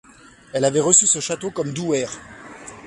Elle 0.51 0.65
avait 0.65 0.79
reçu 0.79 1.05
ce 1.05 1.19
château 1.19 1.51
comme 1.51 1.73
douaire. 1.73 2.19